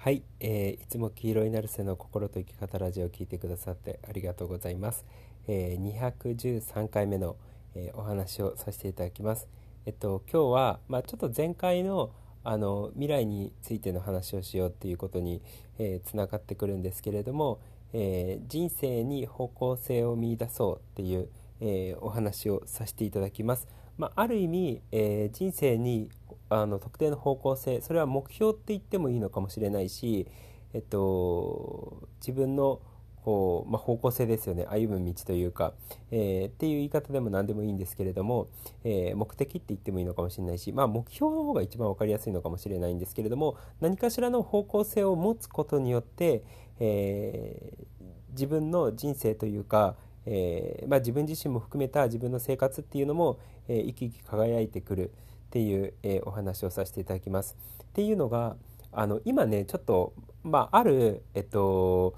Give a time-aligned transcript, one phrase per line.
[0.00, 5.04] はい、えー、いつも黄色いナルセの心と生き方ラジオを聞いてくださってありがとうございます。
[5.48, 7.34] えー、213回目の、
[7.74, 9.48] えー、お話をさせていただきます。
[9.86, 12.12] えっと今日はまあ、ちょっと前回の
[12.44, 15.42] あの未来についての話をしようっていうことに、
[15.80, 17.58] えー、つながってくるんですけれども、
[17.92, 21.28] えー、人生に方向性を見いだそうっていう、
[21.60, 23.66] えー、お話をさせていただきます。
[23.96, 26.08] まあ、ある意味、え人生に
[26.50, 30.26] あの特定の方向性それは目標って言ってもいいのかもしれないし、
[30.74, 32.80] えっと、自分の
[33.22, 34.64] こう、まあ、方向性ですよね。
[34.70, 35.74] 歩む道というか、
[36.10, 38.48] えー、っていう言い方でも何でもいいんですけれども、
[38.84, 46.42] えー、目的って言ってもいいのかもしれないし、まあ、目標の方が一番分かりやすいのかもしれないんですけれども何かしらの方向性を持つことによって、
[46.80, 49.96] えー、自分の人生というか
[50.30, 55.12] え、まあ、自分自身も含めた自分の生活っていうのも、え、生き生き輝いてくる、
[55.48, 57.56] っていう、えー、お話をさせていただきます。
[57.82, 58.56] っていうのが
[58.92, 60.12] あの今ねちょっと、
[60.42, 62.14] まあ、あるえっと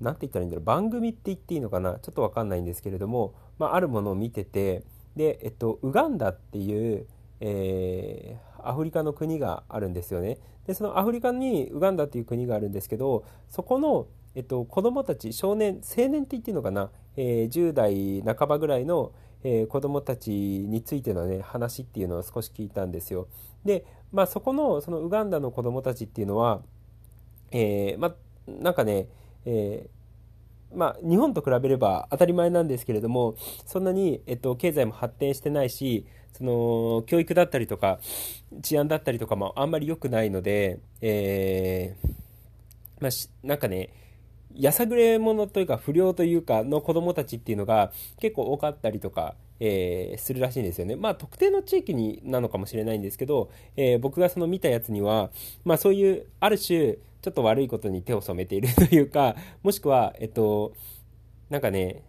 [0.00, 4.82] 何て言ったらいいんだろう番組って言っていいのかなちょっと分かんないんですけれども、まあ、あるものを見てて
[5.16, 7.06] で、えっと、ウガンダっていう、
[7.40, 10.38] えー、アフリカの国があるんですよね。
[10.66, 19.12] でそのアフリカにウガンダっていう国があるんですけどそこの、えっと、子どもたち少年青年って言っていいのかな、えー、10代半ばぐらいの、
[19.44, 23.28] えー、子どもたちについてのね話っていうのを少し聞いたんですよ。
[23.64, 26.62] で、まあ、そこのそのウガンダの子どもたちっていうのは、
[27.50, 28.14] えー、まあ、
[28.48, 29.06] なんかね、
[29.44, 38.00] えー、まあ、日本と比べれば当たり前なんですけれどもそんなに、えっと、経済も発展してないしその教育だったりとか
[38.62, 41.96] 治安だったりとかもあんまり良くないので、え、
[43.00, 43.10] まあ、
[43.46, 43.90] なんかね
[44.56, 50.96] やさぐれ者というか不良というかの子供たちっていうのが結構多かったりとか、えー、するらしいんですよね。
[50.96, 55.30] まあ特定の地域になのかもしれないんですけど、えー、僕がその見たやつには、
[55.64, 60.74] まあそういうある種ちょっと悪いことに手を染めているというか、もしくは、えっと、
[61.48, 62.02] なんかね、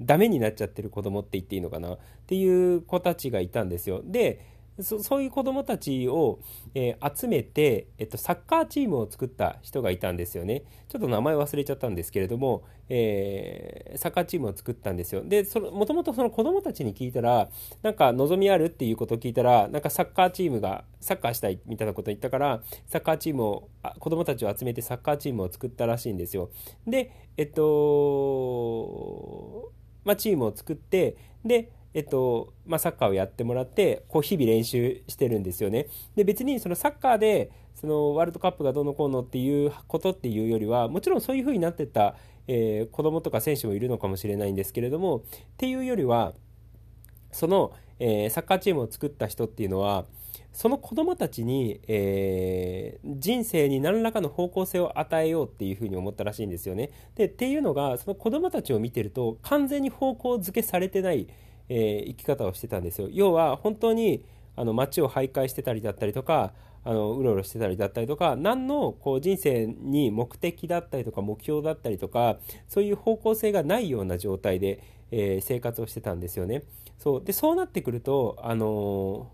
[0.00, 1.94] ダメになっちゃってる子供って言っていいのかな？
[1.94, 4.00] っていう子たちがいたんですよ。
[4.04, 4.40] で、
[4.78, 6.40] そそういう子どもたちを、
[6.74, 10.64] えー、集めて、えっと、サッカーチームを作った人がいたんですよね。
[10.88, 15.22] ちょっと名前忘れちゃったんですけれども、えー、サッカーチームを作ったんですよ。
[15.24, 17.48] で、もともとその子どもたちに聞いたら、
[17.82, 26.50] なんか望みあるっていうことを聞いたら、なんかサッカーチームが、サッカーしたいみたいなことを言ったから、サッカーチームを、子どもたちを集めてサッカーチームを作ったらしいんですよ。
[26.86, 28.90] で、えっと、
[30.04, 35.86] まあ、チームを作って、で、えっとまあ、サッカーをやってもらってこう日々練習してるんですよね。
[36.14, 42.14] で別にそのサッカーでそのワールドカップがどうのこうのっていうことっていうよりはもちろんそういう風になってった、
[42.46, 45.22] えー、子供とか選手もいるのかもしれないんですけれどもっ
[45.56, 46.34] ていうよりは
[47.32, 50.04] その、えー、サッカーチームを作った人っていうのは
[50.52, 56.90] その子供たちに、えー、人生に何らかの方向性を与えようっていうふうに思ったらしいんですよね。
[57.14, 61.28] でっていうのがその子供たちを見てると完全に方向づけされてない
[61.70, 63.08] えー、生き方をしてたんですよ。
[63.10, 64.24] 要は本当に
[64.56, 66.52] あの街を徘徊してたりだったりとか
[66.84, 72.38] あのうろうろしてたりだったりとか何のこう人生に目的だったりとか目標だったりとか
[72.68, 74.82] そういう方向性がないような状態で、
[75.12, 76.64] えー、生活をしてたんですよね。
[76.98, 77.24] そう。
[77.24, 79.24] でそうなってくると、あのー、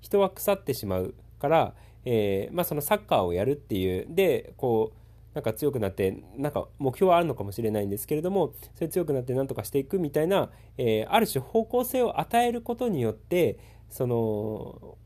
[0.00, 1.74] 人は腐ってしまうから、
[2.04, 4.06] えーまあ、そのサッカーをやるっていう。
[4.08, 5.03] でこう
[5.34, 13.58] なんか強くなってなんか目標はあるのかもしれないんですけれどもそれ強くなって何とかしていくみたいな、えー、ある種方向性を与えることによって
[13.90, 14.96] その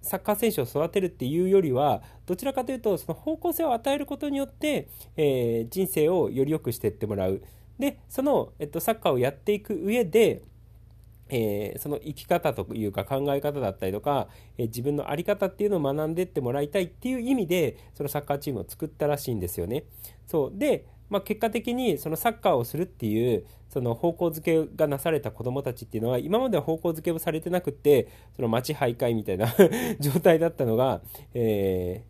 [0.00, 7.42] サッカー選手を育てるっていうよりはどちらかというとその方向性を与えることによって、えー、人生をより良くしていってもらう。
[7.78, 10.42] でその、えっと、サッカーをやっていく上で
[11.28, 19.84] えー、その生き方というか考え方だったりとか、えー、自分の在り方っていうのを学んでってもらいたいっていう意味でそのサッカーチームを作ったらしいんですよね。
[20.26, 29.52] そうで、まあ、結果的にそのサッカーをするっていうその方向づけがなされた子どもたちっていうのは今までは方向づけをされてなくってその街徘徊みたいな
[29.98, 31.02] 状態だったのが、
[31.34, 32.04] え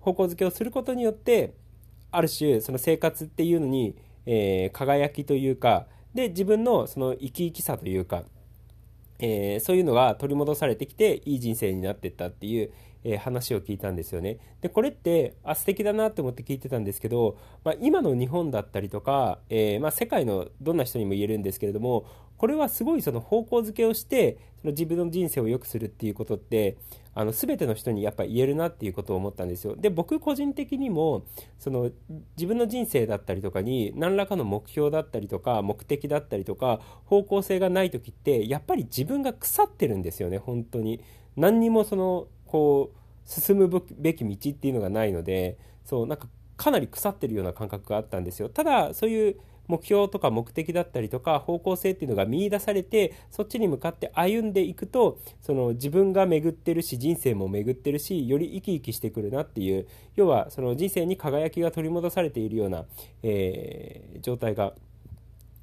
[0.00, 1.54] ー、方向づけをすることによって
[2.10, 3.94] ある種その生活っていうのに、
[4.26, 8.24] え、輝きというかで自分のその生き生きさというか
[9.18, 12.70] えー、そういうのが取り戻されてきていい人生になってったっていう、
[13.04, 14.38] えー、話を聞いたんですよね。
[14.60, 22.06] でこれってあ素敵だなと思って聞いてたんですけど、まあ、今の日本だったりとか、えー、まあ、世界のどんな人にも言えるんですけれども
[22.38, 26.76] これはすごいその方向づけをしてその自分の人生を良くするっていうことって
[27.14, 29.74] あの全ての人にやっぱ言えるなっていうことを思ったんですよ。
[29.74, 31.24] で僕個人的にも
[31.58, 31.90] その
[32.36, 41.00] 自分の人生だったりとかに何らかの目標だったりとか目的だったりとか方向性がない時ってやっぱり自分が腐ってるんですよね本当に。
[41.36, 49.36] 何にもそのこう進むべき道っていうのがないのでそうなんかかなり腐ってるような感覚があったんですよただそういう
[49.68, 59.86] 目標とか目的だったりとか方向性っていうのが見いだされてそっちに向かって歩んでいくとその自分が巡ってるし人生も巡ってるしより生き生きしてくるなっていう
[60.16, 62.84] 要はその人生に輝きが取り戻されているような、
[63.22, 64.72] えー、状態が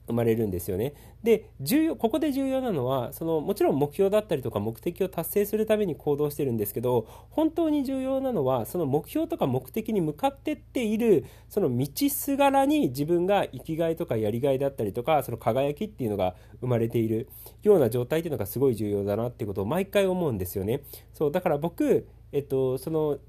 [0.07, 0.93] 生まれるんですよね。
[1.23, 17.29] で重要ここで重要なのはそのもちろん目標だったりとか目的を達成するために行動してるんですけど本当に重要なのはその目標とか目的に向かってっているその道すがらに自分が生きがいとかやりがいだったりとかその輝きっていうのが生まれている
[17.61, 20.81] ような状態っていうのがすごい重要だなってことを毎回思うんですよね。
[21.13, 23.19] そうだから僕えっと、その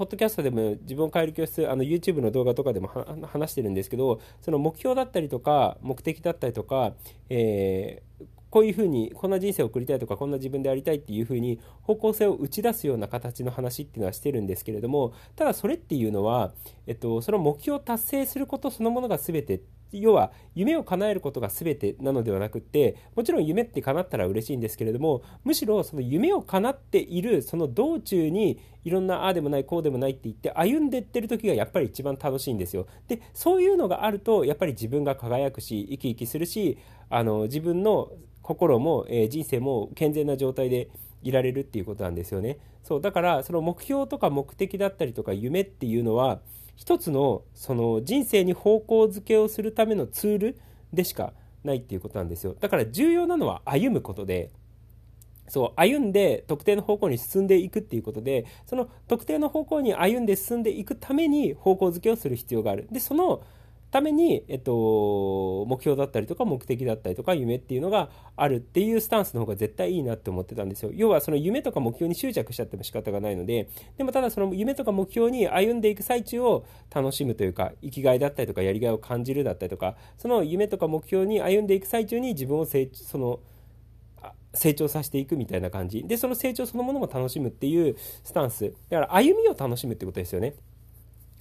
[0.00, 2.88] ポッドキャストでも自分を変える教室あの YouTube の動画とかでも
[3.30, 6.94] 話してるんですけどその目標だったりとか目的だったりとか、
[7.28, 16.52] えー、こういうふうにこんな人生を送りたいとかこんな自分でありたいっていうふうに方向性を打ち出すような形の話っていうのはしてるんですけれどもただそれっていうのは、
[16.86, 19.60] えっと、その目標を達成することそのものが全て
[19.92, 32.86] 要は夢を叶えることが全てなのではなくてもちろん夢って叶ったら嬉しいんですけれどもむしろその夢を叶っているその道中にいろんなああでもないこうでもないって言って歩んでってる時がやっぱり一番楽しいんですよ。
[33.08, 36.78] でそういうのがあるとやっぱり自分が輝くし生き生きするし
[37.08, 38.10] あの自分の
[38.42, 40.88] 心も、えー、人生も健全な状態で
[41.22, 42.58] いられるっていうことなんですよね。
[42.82, 46.40] そうだからその目標とか目的だったりとか夢っていうのは
[46.80, 50.60] 一つのその人生に方向づけをするためのツール
[50.94, 52.56] でしかないっていうことなんですよ。
[52.58, 54.50] だから重要なのは歩むことで
[55.46, 62.88] そう歩んで特定の方向に進んでいくっていうことでその特定の方向に歩んで進んでいくために方向づけをする必要がある。
[62.90, 63.42] でその
[63.90, 70.90] ために、えっと、目標だったりとか目的だったりとか夢っていうのがあるっていうスタンスの方が絶対いいなって思ってたんですよ。
[70.94, 76.64] 要はその夢とか目標に執着しちゃっても仕方がないので、でもただその夢とか目標に歩んでいく最中を
[76.94, 83.40] 楽しむというか、生きがいだったりとかやりがいを感じるだったりとか、その夢とか目標に歩んでいく最中に自分を成長、その、
[84.52, 86.04] 成長させていくみたいな感じ。
[86.04, 88.74] でその成長そのものも楽しむっていうスタンス。
[88.88, 90.54] だから歩みを楽しむってことですよね。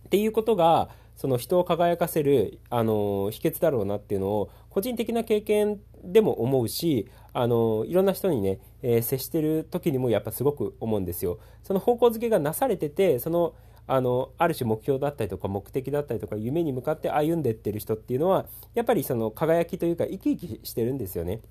[0.05, 0.89] っていうことが
[1.19, 11.39] その人を輝かせるあの秘訣だろうなっていうのを個人的な経験でも思うしあのいろんな人にね、えー、接してる時にもやっぱすごく思うんですよ。
[11.61, 13.53] その方向づけがなされててその
[13.85, 21.41] あのある種目標だったりとか目的だったりとか夢に向かって歩んでってる人っていうのはやっぱりその輝きというか生き生きしてるんですよね。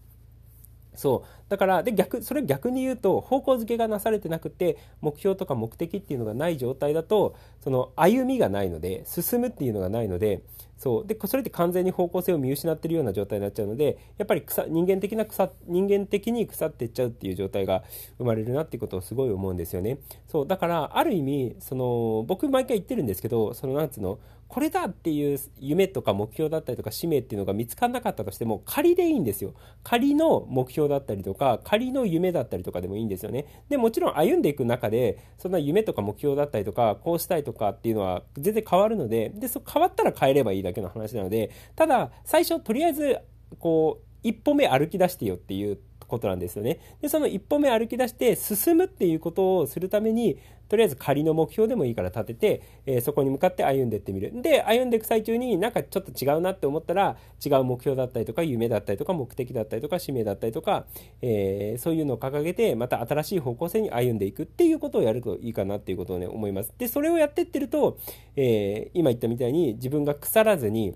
[0.98, 1.28] そう。
[1.48, 10.42] だからで逆それ逆に言うと方向づけがなされてなくて目標とか目的っていうのがない状態だとその歩みがないので進むっていうのがないので
[10.76, 11.06] そう。
[11.06, 17.84] でそれって完全に方向性を見失ってるような状態になっちゃうのでやっぱり草人間的な草人間的に腐っていっちゃうっていう状態が
[18.18, 19.98] 生まれるなっていうことをすごい思うんですよね。
[20.26, 20.46] そう。
[20.48, 24.18] だからある意味その僕毎回言ってるんですけどそのなんつうの
[24.48, 29.52] これだっていう夢とか目標だったりとか使命っていうのが見つからなかったとしても仮でいいんですよ。
[29.84, 33.46] 仮の目標だったりとか仮の夢だったりとかでもいいんですよね。
[33.68, 43.18] でもちろん歩んでいく中でそんな夢とか目標だったりとかこうしたいとかっていうのは全然変わるのででそ変わったら変えればいいだけの話なのでただ最初とりあえず
[43.58, 45.78] こう一歩目歩き出してよっていう
[46.08, 46.80] ことなんですよね。
[47.00, 50.38] で、その一歩目歩き出して進むっていうことをするために、
[50.68, 54.42] とりあえず仮の目標でもいいから立てて、えー、そこに向かって歩んでいってみる。
[54.42, 60.84] で、歩んでいく最中になんかちょっと違うなって思ったら、違う目標だったりとか、夢だったりとか、目的だったりとか、使命だったりとか、
[61.22, 66.72] えー、そういうのを掲げて、また新しい方向性に歩んでいくっていうことをやるといいかなっていうことをね、思います。
[66.76, 67.98] で、それをやってってると、
[68.36, 70.94] えー、今言ったみたいに自分が腐らずに、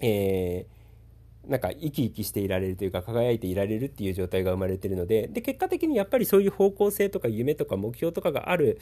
[0.00, 0.81] えー、
[1.46, 8.80] なんか生き生きしていられるというか輝いていられるっていう状態が生まれてるのでで結果的にやっぱりそういう方向性とか夢とか目標とかがある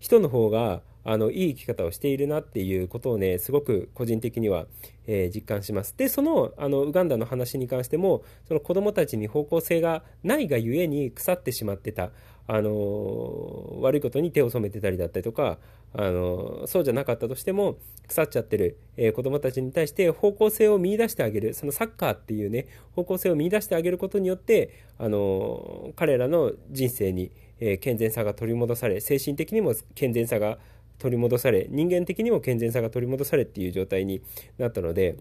[0.00, 4.66] 人の方があのいい生き方をしているなっていうことをねすごく個人的には、
[5.06, 5.94] えー、実感します。
[5.96, 12.10] でそのあのウガンダの話に関してもその子どもたちに方向性がないがゆえに腐ってしまってた
[12.46, 15.58] あの悪いことに手を染めてたりだったりとか
[15.92, 21.54] あのそうじゃなかったとしても腐っちゃってる、えー、子どもたちに対して方向性を見いだしてあげる。
[21.54, 30.58] そのサッカーっていうね方向性を見いだしてあげることによってあの彼らの人生に、えー、健全さが取り戻され精神的にも健全さが
[30.98, 34.22] 取り戻され人間的にも健全さが取り戻されっていう状態に
[34.58, 35.16] なったので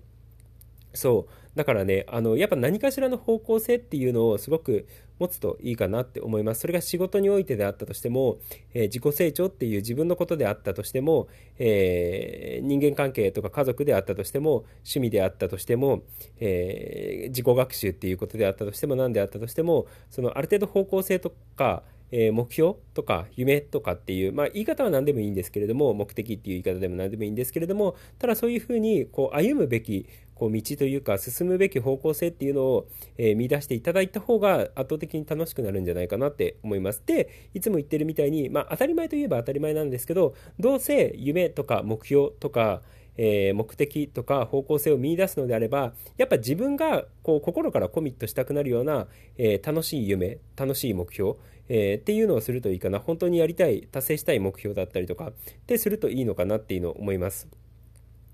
[0.94, 1.34] そう。
[1.56, 4.88] だからねあのやっぱ何かしらの方向性っていうのをすごく
[5.20, 6.62] 持つといいかなって思います。
[6.62, 8.38] それが仕事においてであったとしても、
[8.74, 11.28] えー、自己成長っていう自分のことであったとしても、
[11.58, 16.04] えー、人間関係とか家族であったとしても趣味であったとしても、
[16.40, 30.08] えー、自己学習っていうことであったとしても何であったとしてもそのある程度方向性とかえー、目標とか夢とかっていう、まあ、言い方は何でもいいんですけれども目的っていう言い方でも何でもいいんですけれどもただそういうふうにこう歩むべき
[30.40, 32.88] こう道というか進むべき方向性っていうのを、
[33.18, 37.04] えー、見出していただいた方が圧倒的に楽しくなるんじゃないかなって思います。
[37.06, 42.82] でいつも言ってるみたいに、まあ、当たり前といえば当たり前なんですけどどうせ夢とか目標とか
[43.22, 49.08] えー、目的とか方向性を見いだすのであればやっぱ自分がこう心からコミットしたくなるような、
[49.38, 51.34] えー、楽しい夢楽しい目標、
[51.68, 55.34] えー、っていうのをするといいかな本当にやりたい達成したい目標だったりとかっ
[55.68, 57.50] てするといいのかなっていうのを思います。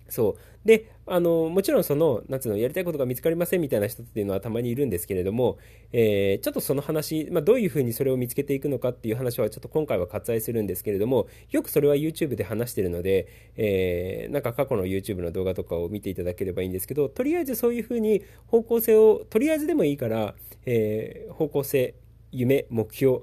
[0.10, 0.68] そう。
[0.68, 5.58] で、あの、もちろんその、なんつうの、やりたいことが見つかりませんみたいな人っていうのはたまにいるんですけれども、
[5.92, 20.36] えー、ちょっとその話、まあ、どういうふうにそれを見つけていくのかっていう話はちょっと今回は割愛するんですけれども、よくそれは YouTube で話してるので、えー、なんか過去の YouTube の動画とかを見ていただければいいんですけど、とりあえずそういうふうに方向性を、とりあえずでもいいから、
[20.66, 21.96] えー、方向性、
[22.32, 23.22] 夢、目標、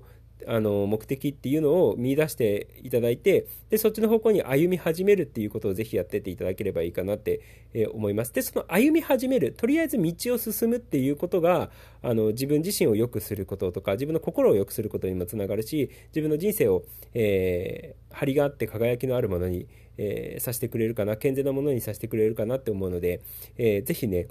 [0.48, 7.40] あの目的っていうのを見出していただいてでそっちの方向に歩み始めるっていうことをぜひやってっていただければいいかなって、
[7.74, 8.32] え思います。
[8.32, 11.70] でその歩み始めるとりあえず道を進むっていうことが
[12.02, 16.84] あの自分自身を良くすることとか自分の心を良くすることにもつながるし自分の人生を、
[17.14, 23.22] えー、張りがあって輝きのあるものに、えー、させてくれるかな健全なものにさせてくれるかなって思うので、
[23.56, 24.28] えー、ぜひね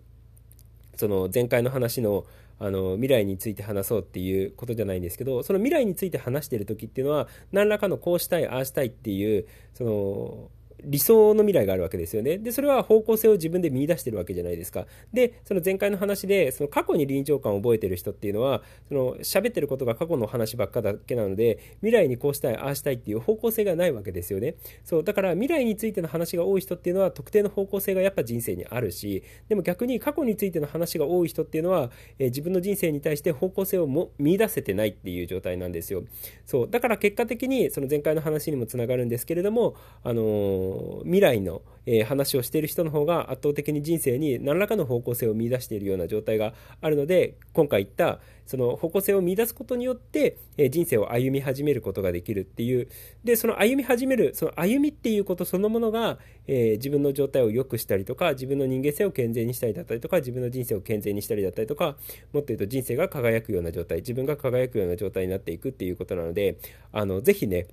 [0.95, 2.25] その前回の話の
[2.63, 10.49] あの未来について話そうっていうことじゃないんですけどその未来について話してる時っていうのは何らかのこうしたいああしたいっていうその
[10.83, 12.37] 理想の未来があるわけですよね。
[12.37, 14.87] で、それは方向性を自分で見出してるわけじゃないですか。
[15.13, 24.55] で、その前回の話で、その過去に臨場感を覚えてる人っていうのは、その喋ってることが過去の話ばっかだけなので、未来にこうしたい、ああしたいっていう方向性がないわけですよね。
[24.83, 36.03] そう、だから未来についての話が多い人っていうのは、特定の方向性がやっぱ人生にあるし、でも逆に過去についての話が多い人っていうのは、えー、自分の人生に対して方向性をも見出せてないっていう状態なんですよ。
[36.45, 40.70] そう、だから結果的に、その前回の話にもつながるんですけれども、あのー、
[41.03, 52.87] 未来の、え、話をしている人の方が圧倒的に人生に何らかの方向性を見出しているような状態があるので今回言ったその方向性を見出すことによって、え、人生を歩み始めることができるっていう。
[53.23, 61.95] でその歩み始めるその歩みっていうことそのものが、え、自分の状態を良くしたりとか自分の人間性を健全にしたりだったりとか自分の人生を健全にしたりだったりとか
[62.33, 66.57] もっと言うと人生が輝くような状態自分が輝くような状態になっていくっていうことなので
[66.91, 67.67] あのぜひね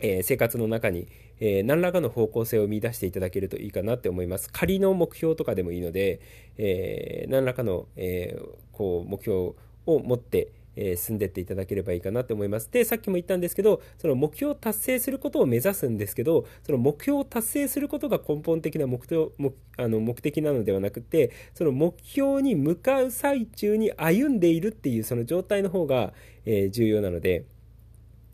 [0.00, 1.08] え、生活の中に、
[1.40, 4.50] えー、何らかの方向性を見出していただけるといいかなって思います。
[4.52, 6.20] 仮の目標とかでもいいので、
[6.56, 8.38] えー、何らかの、え
[8.72, 9.54] こう目標
[9.86, 12.70] を持って、え進んでっていただければいいかなと思います。
[12.70, 26.12] で、さっきも言ったんですけど、その目標を達成することを目指すんですけど、その目標を達成することが根本的な目標目あの目的なのではなくて、その目標に向かう最中に歩んでいるっていうその状態の方が、
[26.46, 27.44] え重要なので、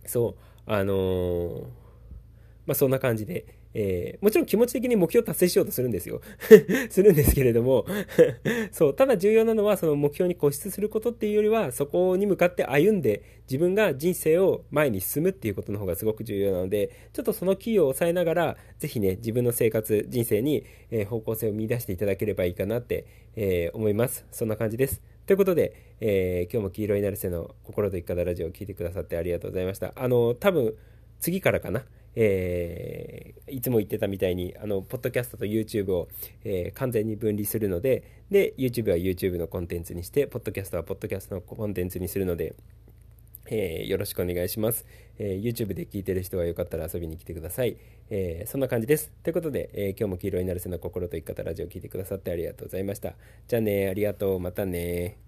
[0.05, 0.71] そう。
[0.71, 1.67] あの、
[2.67, 6.21] まあ、そんな感じで、えー、もちろん気持ち的に目標達成しようとするんですよ。
[6.91, 7.87] するんですけれども
[8.73, 23.05] そう、ただ重要なのはその目標に固執することっていうよりは、そこに向かって歩んで自分が人生を前に進むっていうことの方がすごく重要なので、ちょっとそのキーを抑えながら、ぜひね、自分の生活、人生に、え方向性を見出していただければいいかなって、
[23.37, 24.25] えー、思います。
[24.31, 25.03] そんな感じです。
[25.27, 29.93] ということで、えー、今日も黄色いなるせの心と生き方ラジオを聞いてくださってありがとうございました。
[29.97, 30.75] あの、多分、
[31.19, 31.85] 次からかな、
[32.17, 36.09] えー、いつも言ってたみたいに、あの、ポッドキャストと YouTube を、
[36.45, 42.55] えー、完全に分離するので、で、YouTube は YouTube のコンテンツにして、ポッドキャストはポッドキャストのコンテンツにするので、
[43.47, 44.87] えー、よろしくお願いします、
[45.19, 47.77] え、YouTube で聞いてる人はよかったら遊びに来てください。
[48.09, 49.13] え、そんな感じです。
[49.23, 53.15] ということで、え今日も黄色になるせの心と生き方ラジオを聞いてくださってありがとうございました。
[53.49, 54.41] じゃあね、ありがとう。
[54.41, 55.24] またね。